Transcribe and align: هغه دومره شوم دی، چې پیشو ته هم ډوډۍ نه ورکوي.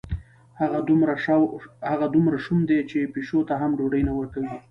هغه 1.89 2.05
دومره 2.17 2.35
شوم 2.45 2.59
دی، 2.69 2.79
چې 2.89 3.11
پیشو 3.13 3.39
ته 3.47 3.53
هم 3.61 3.71
ډوډۍ 3.77 4.01
نه 4.07 4.13
ورکوي. 4.19 4.57